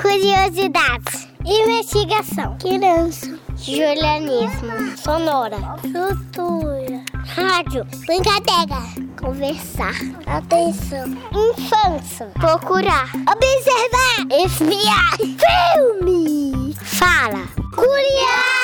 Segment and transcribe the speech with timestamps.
[0.00, 1.28] Curiosidades.
[1.44, 2.56] Investigação.
[2.58, 3.38] Criança.
[3.56, 4.96] Julianismo.
[4.96, 5.56] Sonora.
[5.80, 7.02] Cultura.
[7.26, 7.84] Rádio.
[8.06, 8.80] Brincadeira.
[9.20, 9.94] Conversar.
[10.26, 11.08] Atenção.
[11.32, 12.26] Infância.
[12.34, 13.10] Procurar.
[13.14, 14.26] Observar.
[14.44, 15.16] Espiar.
[15.18, 16.74] Filme.
[16.74, 17.48] Fala.
[17.74, 18.58] Curiar.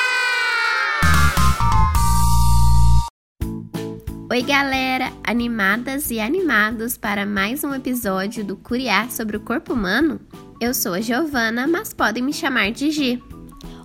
[4.31, 5.13] Oi, galera!
[5.23, 10.19] Animadas e animados para mais um episódio do Curiar sobre o Corpo Humano?
[10.59, 13.23] Eu sou a Giovana, mas podem me chamar de Gi.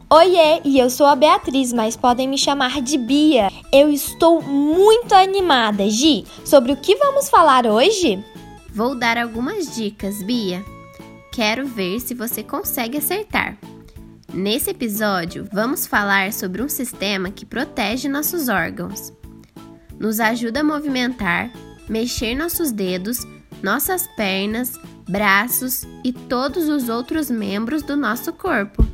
[0.08, 3.48] Oiê, e eu sou a Beatriz, mas podem me chamar de Bia.
[3.72, 6.24] Eu estou muito animada, Gi.
[6.44, 8.22] Sobre o que vamos falar hoje?
[8.72, 10.64] Vou dar algumas dicas, Bia.
[11.32, 13.56] Quero ver se você consegue acertar.
[14.32, 19.12] Nesse episódio, vamos falar sobre um sistema que protege nossos órgãos
[20.00, 21.52] nos ajuda a movimentar,
[21.86, 23.18] mexer nossos dedos,
[23.62, 24.72] nossas pernas,
[25.10, 28.86] braços e todos os outros membros do nosso corpo.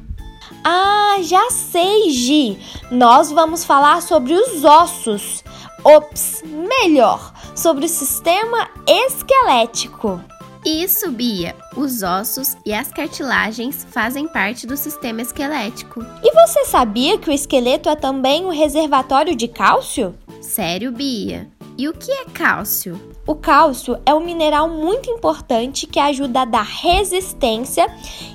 [0.65, 2.59] Ah, já sei, Gi!
[2.91, 5.45] Nós vamos falar sobre os ossos.
[5.85, 10.21] Ops, melhor, sobre o sistema esquelético.
[10.65, 11.55] Isso, Bia!
[11.77, 16.05] Os ossos e as cartilagens fazem parte do sistema esquelético.
[16.25, 20.15] E você sabia que o esqueleto é também um reservatório de cálcio?
[20.41, 21.49] Sério, Bia?
[21.79, 22.99] E o que é cálcio?
[23.27, 27.87] O cálcio é um mineral muito importante que ajuda a dar resistência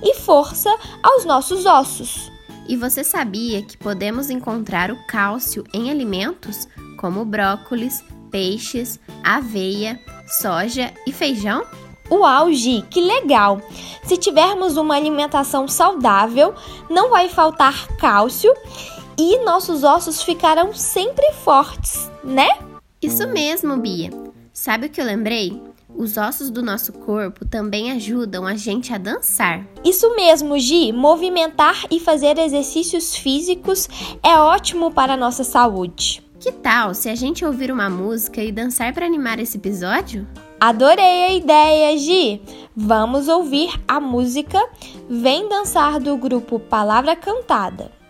[0.04, 0.70] e força
[1.02, 2.32] aos nossos ossos.
[2.68, 6.68] E você sabia que podemos encontrar o cálcio em alimentos
[7.00, 10.00] como brócolis, peixes, aveia,
[10.40, 11.66] soja e feijão?
[12.12, 13.60] Uau, Gi, que legal!
[14.04, 16.54] Se tivermos uma alimentação saudável,
[16.90, 18.54] não vai faltar cálcio
[19.18, 22.50] e nossos ossos ficarão sempre fortes, né?
[23.02, 24.12] Isso mesmo, Bia.
[24.54, 25.60] Sabe o que eu lembrei?
[25.90, 29.66] Os ossos do nosso corpo também ajudam a gente a dançar.
[29.84, 30.92] Isso mesmo, Gi.
[30.92, 33.90] Movimentar e fazer exercícios físicos
[34.24, 36.24] é ótimo para a nossa saúde.
[36.40, 40.28] Que tal se a gente ouvir uma música e dançar para animar esse episódio?
[40.60, 42.42] Adorei a ideia, Gi!
[42.76, 44.60] Vamos ouvir a música
[45.10, 48.01] Vem Dançar do grupo Palavra Cantada.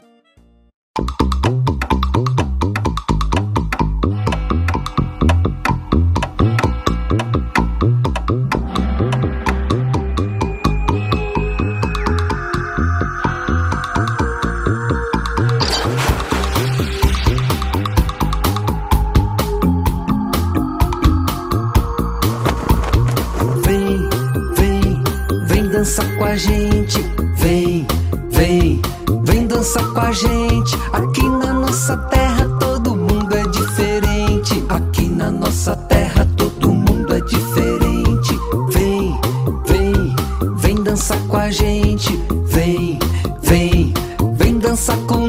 [25.82, 27.02] Dançar com a gente.
[27.38, 27.88] Vem,
[28.30, 28.80] vem,
[29.24, 30.76] vem dançar com a gente.
[30.94, 34.64] Aqui na nossa terra todo mundo é diferente.
[34.70, 38.40] Aqui na nossa terra todo mundo é diferente.
[38.72, 39.20] Vem,
[39.66, 40.16] vem,
[40.58, 42.16] vem dançar com a gente.
[42.46, 43.00] Vem,
[43.42, 43.92] vem,
[44.38, 45.21] vem dançar conosco.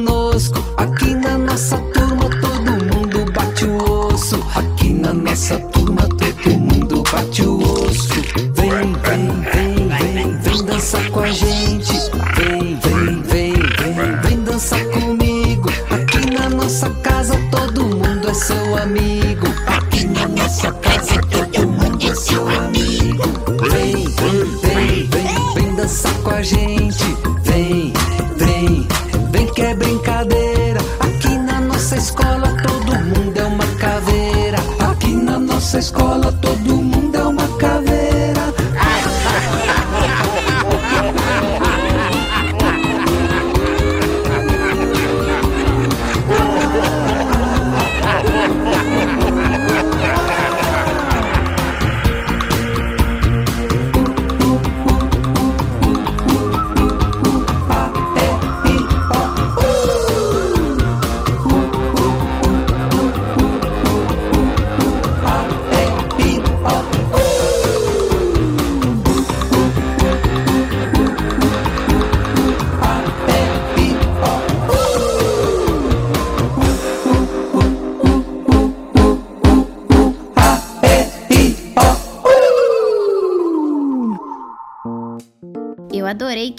[18.83, 19.47] Amigo.
[19.67, 21.42] Aqui na nossa casa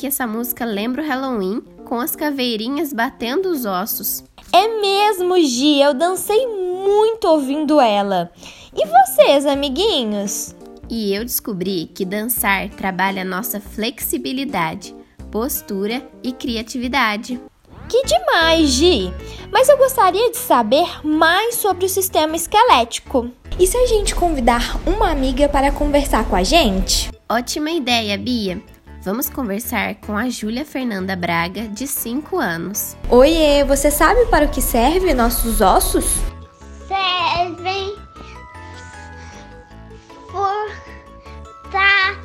[0.03, 4.21] que essa música lembra o Halloween com as caveirinhas batendo os ossos.
[4.51, 8.29] É mesmo, Gi, eu dancei muito ouvindo ela.
[8.75, 10.53] E vocês, amiguinhos?
[10.89, 14.93] E eu descobri que dançar trabalha nossa flexibilidade,
[15.31, 17.39] postura e criatividade.
[17.87, 19.09] Que demais, Gi!
[19.53, 23.31] Mas eu gostaria de saber mais sobre o sistema esquelético.
[23.57, 27.09] E se a gente convidar uma amiga para conversar com a gente?
[27.29, 28.72] Ótima ideia, Bia!
[29.03, 32.95] Vamos conversar com a Júlia Fernanda Braga, de 5 anos.
[33.09, 36.05] Oiê, você sabe para o que servem nossos ossos?
[36.87, 37.97] Servem
[41.69, 42.17] tá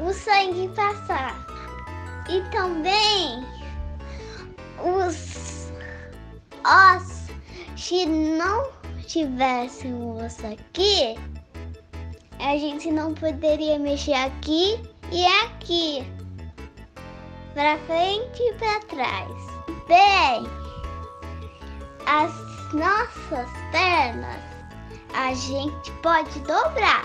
[0.00, 1.46] o sangue passar.
[2.30, 3.46] E também
[4.82, 5.70] os
[6.64, 7.30] ossos,
[7.76, 8.70] se não
[9.06, 11.14] tivesse um osso aqui,
[12.38, 14.80] a gente não poderia mexer aqui
[15.12, 16.06] e aqui,
[17.54, 19.56] para frente e para trás.
[19.88, 20.46] Bem,
[22.06, 22.32] as
[22.72, 24.40] nossas pernas
[25.14, 27.04] a gente pode dobrar,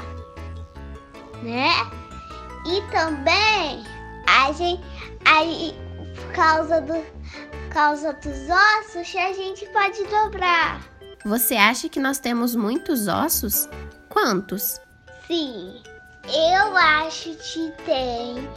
[1.44, 1.70] né?
[2.66, 3.84] E também
[4.28, 4.84] a gente
[5.26, 5.76] aí
[6.16, 7.22] por causa do
[7.72, 10.82] causa dos ossos a gente pode dobrar.
[11.24, 13.70] Você acha que nós temos muitos ossos?
[14.10, 14.80] Quantos?
[15.26, 15.82] Sim,
[16.28, 18.50] eu acho que tem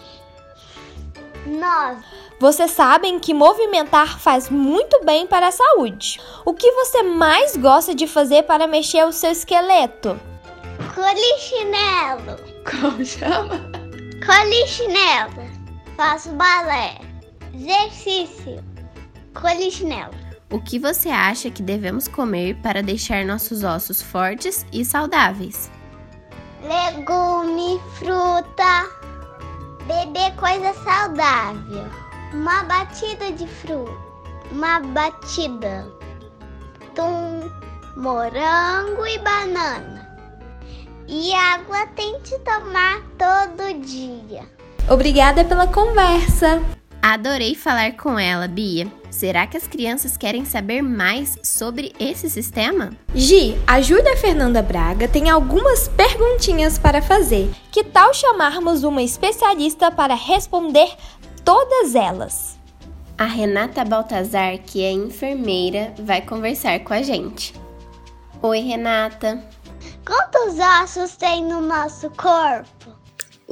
[1.46, 2.04] nove.
[2.38, 6.20] Vocês sabem que movimentar faz muito bem para a saúde.
[6.44, 10.18] O que você mais gosta de fazer para mexer o seu esqueleto?
[10.94, 12.38] Colichinelo.
[12.68, 13.60] Como chama?
[14.24, 15.48] Colichinelo.
[15.96, 16.98] Faço balé.
[17.54, 18.62] Exercício.
[19.32, 20.14] Colichinelo.
[20.50, 25.70] O que você acha que devemos comer para deixar nossos ossos fortes e saudáveis?
[26.64, 28.88] Legume, fruta,
[29.86, 31.84] beber coisa saudável,
[32.32, 33.92] uma batida de fruta,
[34.50, 35.86] uma batida,
[36.94, 37.50] tum,
[37.96, 40.08] morango e banana.
[41.06, 44.42] E água tem que tomar todo dia.
[44.88, 46.62] Obrigada pela conversa.
[47.06, 48.90] Adorei falar com ela, Bia.
[49.10, 52.92] Será que as crianças querem saber mais sobre esse sistema?
[53.14, 57.52] Gi, a Júlia Fernanda Braga tem algumas perguntinhas para fazer.
[57.70, 60.96] Que tal chamarmos uma especialista para responder
[61.44, 62.58] todas elas?
[63.18, 67.52] A Renata Baltazar, que é enfermeira, vai conversar com a gente.
[68.40, 69.44] Oi, Renata.
[70.06, 73.03] Quantos ossos tem no nosso corpo?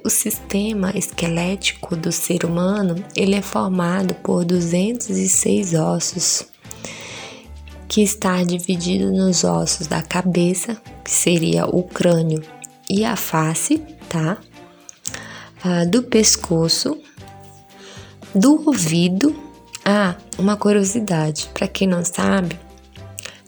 [0.04, 6.44] O sistema esquelético do ser humano, ele é formado por 206 ossos,
[7.86, 12.42] que está dividido nos ossos da cabeça, que seria o crânio
[12.90, 13.78] e a face,
[14.08, 14.38] tá?
[15.62, 16.98] Ah, do pescoço,
[18.34, 19.36] do ouvido.
[19.84, 22.58] Ah, uma curiosidade, para quem não sabe,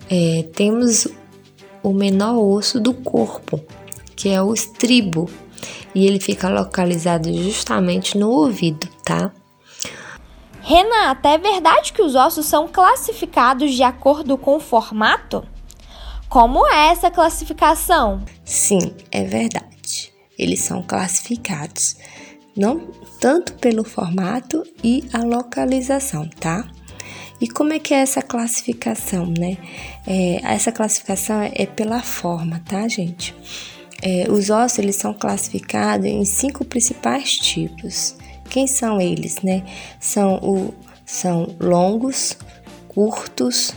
[0.08, 1.08] é, temos
[1.82, 3.60] o menor osso do corpo,
[4.14, 5.28] que é o estribo,
[5.94, 9.30] e ele fica localizado justamente no ouvido, tá?
[10.60, 15.46] Renata, é verdade que os ossos são classificados de acordo com o formato?
[16.28, 18.24] Como é essa classificação?
[18.44, 20.12] Sim, é verdade.
[20.38, 21.96] Eles são classificados
[22.56, 22.88] não
[23.20, 26.68] tanto pelo formato e a localização, tá?
[27.40, 29.58] E como é que é essa classificação, né?
[30.06, 33.34] É, essa classificação é pela forma, tá, gente?
[34.06, 38.14] É, os ossos eles são classificados em cinco principais tipos.
[38.50, 39.64] Quem são eles, né?
[39.98, 40.74] São, o,
[41.06, 42.36] são longos,
[42.86, 43.74] curtos,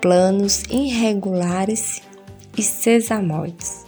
[0.00, 2.02] planos, irregulares
[2.58, 3.86] e sesamoides.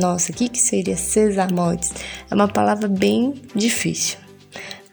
[0.00, 1.92] Nossa, o que, que seria sesamoides?
[2.30, 4.18] É uma palavra bem difícil,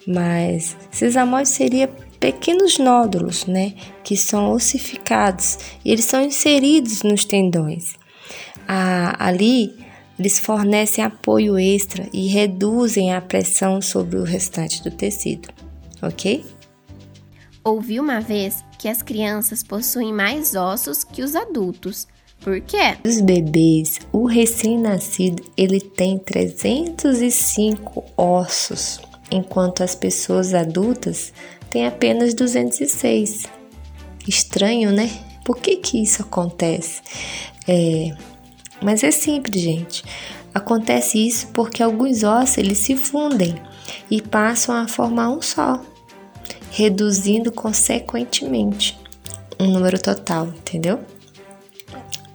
[0.08, 1.88] mas sesamoides seria
[2.20, 3.76] pequenos nódulos, né?
[4.04, 7.94] Que são ossificados e eles são inseridos nos tendões.
[8.68, 9.83] Ah, ali
[10.18, 15.50] eles fornecem apoio extra e reduzem a pressão sobre o restante do tecido,
[16.02, 16.46] ok?
[17.64, 22.08] Ouvi uma vez que as crianças possuem mais ossos que os adultos.
[22.42, 22.98] Por quê?
[23.06, 29.00] Os bebês, o recém-nascido, ele tem 305 ossos,
[29.32, 31.32] enquanto as pessoas adultas
[31.70, 33.46] têm apenas 206.
[34.28, 35.10] Estranho, né?
[35.46, 37.02] Por que que isso acontece?
[37.66, 38.14] É,
[38.82, 40.04] mas é simples, gente.
[40.54, 43.56] Acontece isso porque alguns ossos eles se fundem
[44.10, 45.82] e passam a formar um só,
[46.72, 48.98] reduzindo consequentemente
[49.60, 51.00] um número total, entendeu?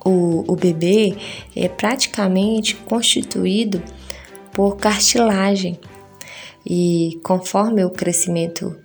[0.05, 1.17] O, o bebê
[1.55, 3.83] é praticamente constituído
[4.53, 5.79] por cartilagem
[6.65, 8.77] e conforme o crescimento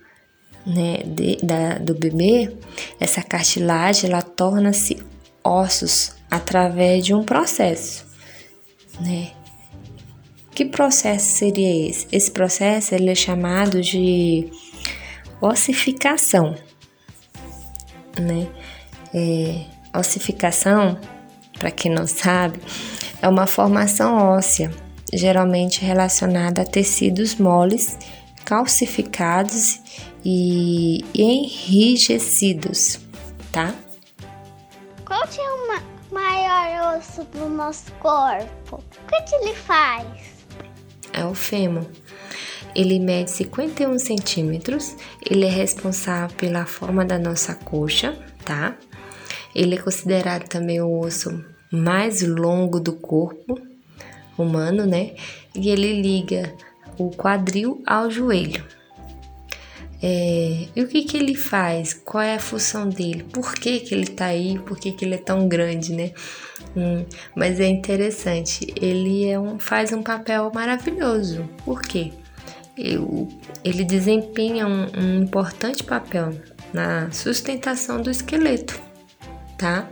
[0.64, 2.56] né, de, da, do bebê,
[2.98, 4.98] essa cartilagem ela torna-se
[5.42, 8.06] ossos através de um processo,
[9.00, 9.30] né?
[10.54, 12.06] Que processo seria esse?
[12.12, 14.48] Esse processo ele é chamado de
[15.40, 16.54] ossificação,
[18.20, 18.48] né?
[19.12, 19.64] É,
[19.98, 20.98] ossificação,
[21.58, 22.60] para quem não sabe,
[23.20, 24.70] é uma formação óssea
[25.16, 27.96] geralmente relacionada a tecidos moles,
[28.44, 29.80] calcificados
[30.24, 32.98] e enrijecidos,
[33.52, 33.74] tá?
[35.04, 38.76] Qual é o ma maior osso do nosso corpo?
[38.76, 40.06] O que, que ele faz?
[41.12, 41.84] É o fêmur.
[42.74, 44.96] Ele mede 51 centímetros,
[45.28, 48.76] ele é responsável pela forma da nossa coxa, tá?
[49.54, 53.60] Ele é considerado também o osso mais longo do corpo
[54.38, 55.14] humano, né?
[55.54, 56.52] E ele liga
[56.98, 58.64] o quadril ao joelho.
[60.06, 61.94] É, e o que, que ele faz?
[61.94, 63.22] Qual é a função dele?
[63.22, 64.58] Por que, que ele tá aí?
[64.58, 66.12] Por que, que ele é tão grande, né?
[66.76, 71.48] Hum, mas é interessante, ele é um, faz um papel maravilhoso.
[71.64, 72.12] Por quê?
[72.76, 73.28] Eu,
[73.64, 76.34] ele desempenha um, um importante papel
[76.70, 78.78] na sustentação do esqueleto,
[79.56, 79.88] tá?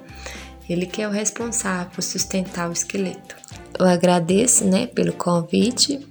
[0.68, 3.34] Ele que é o responsável por sustentar o esqueleto.
[3.78, 6.06] Eu agradeço, né, pelo convite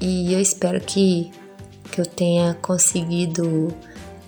[0.00, 1.30] e eu espero que,
[1.90, 3.74] que eu tenha conseguido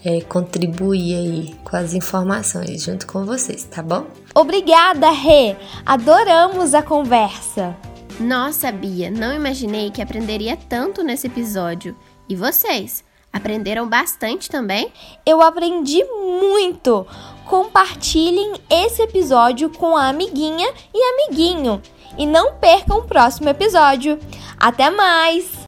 [0.04, 4.07] é, contribuir aí com as informações junto com vocês, tá bom?
[4.35, 5.57] Obrigada, Rê!
[5.87, 7.76] Adoramos a conversa!
[8.21, 11.97] Nossa, Bia, não imaginei que aprenderia tanto nesse episódio.
[12.28, 13.04] E vocês?
[13.33, 14.92] Aprenderam bastante também?
[15.25, 17.07] Eu aprendi muito!
[17.47, 21.81] Compartilhem esse episódio com a amiguinha e amiguinho.
[22.19, 24.19] E não percam o próximo episódio.
[24.59, 25.62] Até mais!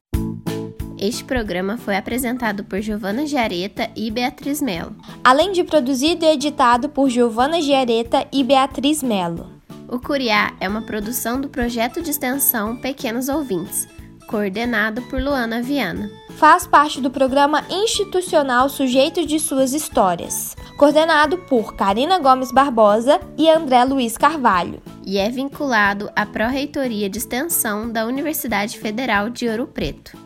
[0.97, 4.95] Este programa foi apresentado por Giovana Giareta e Beatriz Melo.
[5.23, 9.51] Além de produzido e editado por Giovana Giareta e Beatriz Melo.
[9.89, 13.87] O Curiá é uma produção do projeto de extensão Pequenos Ouvintes,
[14.27, 16.09] coordenado por Luana Viana.
[16.37, 23.49] Faz parte do programa institucional Sujeito de Suas Histórias, coordenado por Karina Gomes Barbosa e
[23.49, 24.81] André Luiz Carvalho.
[25.05, 30.24] E é vinculado à Pró-Reitoria de Extensão da Universidade Federal de Ouro Preto.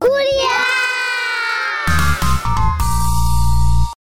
[0.00, 0.89] 库里亚